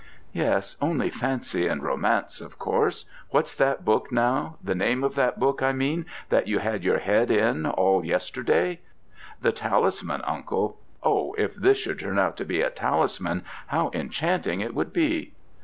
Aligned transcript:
"Yes, 0.33 0.77
only 0.81 1.11
fancy 1.11 1.67
and 1.67 1.83
romance, 1.83 2.41
of 2.41 2.57
course. 2.57 3.05
What's 3.29 3.53
that 3.53 3.85
book, 3.85 4.11
now 4.11 4.57
the 4.63 4.73
name 4.73 5.03
of 5.03 5.13
that 5.13 5.39
book, 5.39 5.61
I 5.61 5.73
mean, 5.73 6.07
that 6.29 6.47
you 6.47 6.57
had 6.57 6.83
your 6.83 6.97
head 6.97 7.29
in 7.29 7.67
all 7.67 8.03
yesterday?" 8.03 8.79
"The 9.43 9.51
Talisman, 9.51 10.23
Uncle. 10.23 10.79
Oh, 11.03 11.35
if 11.37 11.53
this 11.53 11.77
should 11.77 11.99
turn 11.99 12.17
out 12.17 12.35
to 12.37 12.45
be 12.45 12.61
a 12.63 12.71
talisman, 12.71 13.43
how 13.67 13.91
enchanting 13.93 14.59
it 14.59 14.73
would 14.73 14.91
be!" 14.91 15.35